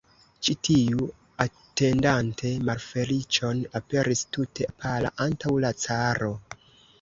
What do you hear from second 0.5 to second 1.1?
tiu,